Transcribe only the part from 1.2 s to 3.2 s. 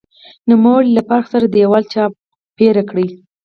څخه دېوال چاپېر کړ.